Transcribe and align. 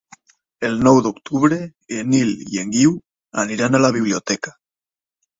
El 0.67 0.79
nou 0.85 0.99
d'octubre 1.07 1.59
en 1.97 2.09
Nil 2.13 2.31
i 2.53 2.57
en 2.61 2.71
Guiu 2.77 2.93
aniran 3.43 3.77
a 3.77 3.83
la 3.85 3.93
biblioteca. 3.99 4.55